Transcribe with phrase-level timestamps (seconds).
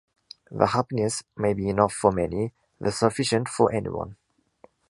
[0.49, 4.17] The happiness may be enough for many, the sufficient for anyone.